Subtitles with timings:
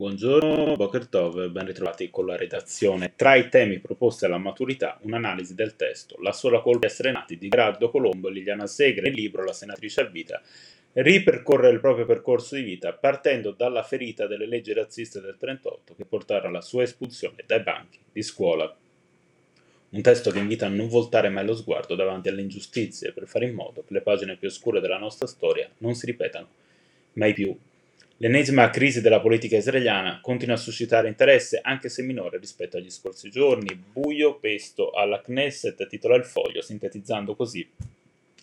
[0.00, 3.12] Buongiorno, Boker Tov, ben ritrovati con la redazione.
[3.16, 7.36] Tra i temi proposti alla maturità, un'analisi del testo, la sola colpa di essere nati
[7.36, 10.40] di Grado Colombo e Liliana Segre, nel libro La senatrice a vita,
[10.94, 16.06] ripercorre il proprio percorso di vita partendo dalla ferita delle leggi razziste del 38 che
[16.06, 18.74] portarono alla sua espulsione dai banchi di scuola.
[19.90, 23.44] Un testo che invita a non voltare mai lo sguardo davanti alle ingiustizie per fare
[23.44, 26.48] in modo che le pagine più oscure della nostra storia non si ripetano
[27.12, 27.54] mai più
[28.22, 33.30] L'ennesima crisi della politica israeliana continua a suscitare interesse, anche se minore rispetto agli scorsi
[33.30, 33.74] giorni.
[33.74, 37.66] Buio pesto alla Knesset, titola il foglio, sintetizzando così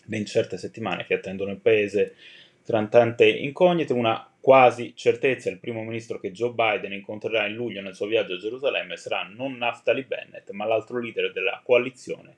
[0.06, 2.16] le incerte settimane che attendono il paese
[2.64, 5.48] tra tante incognite, una quasi certezza.
[5.48, 9.30] Il primo ministro che Joe Biden incontrerà in luglio nel suo viaggio a Gerusalemme sarà
[9.32, 12.34] non Naftali Bennett, ma l'altro leader della coalizione,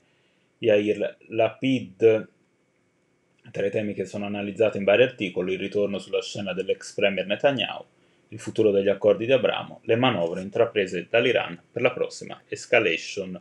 [0.58, 2.28] Yair Lapid
[3.50, 7.26] tra i temi che sono analizzati in vari articoli, il ritorno sulla scena dell'ex premier
[7.26, 7.84] Netanyahu,
[8.28, 13.40] il futuro degli accordi di Abramo, le manovre intraprese dall'Iran per la prossima escalation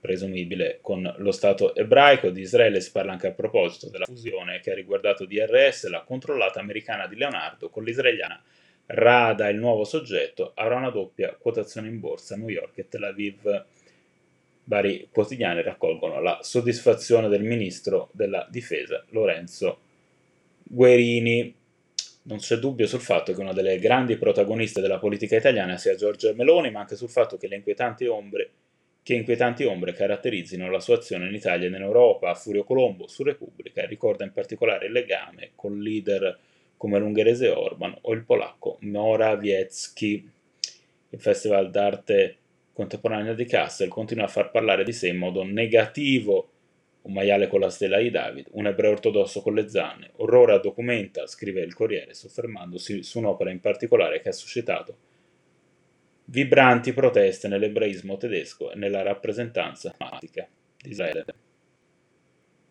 [0.00, 2.80] presumibile con lo Stato ebraico di Israele.
[2.82, 7.16] Si parla anche a proposito della fusione che ha riguardato DRS, la controllata americana di
[7.16, 8.40] Leonardo, con l'israeliana
[8.86, 13.04] Rada, il nuovo soggetto, avrà una doppia quotazione in borsa a New York e Tel
[13.04, 13.64] Aviv
[14.64, 19.78] vari quotidiani raccolgono la soddisfazione del ministro della difesa Lorenzo
[20.62, 21.54] Guerini.
[22.26, 26.32] Non c'è dubbio sul fatto che una delle grandi protagoniste della politica italiana sia Giorgia
[26.32, 28.50] Meloni, ma anche sul fatto che le inquietanti ombre,
[29.02, 32.34] che inquietanti ombre caratterizzino la sua azione in Italia e in Europa.
[32.34, 36.38] Furio Colombo su Repubblica ricorda in particolare il legame con leader
[36.78, 40.30] come l'ungherese Orban o il polacco Morawiecki.
[41.10, 42.38] Il Festival d'arte
[42.74, 46.50] contemporanea di Castle continua a far parlare di sé in modo negativo
[47.02, 50.10] un maiale con la stella di David, un ebreo ortodosso con le zanne.
[50.18, 54.96] Aurora documenta, scrive il Corriere, soffermandosi su un'opera in particolare che ha suscitato
[56.26, 61.24] vibranti proteste nell'ebraismo tedesco e nella rappresentanza matematica di Israele.